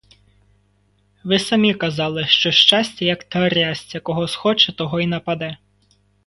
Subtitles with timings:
[1.23, 5.57] Ви самі казали, що щастя, як трясця: кого схоче, того й нападе.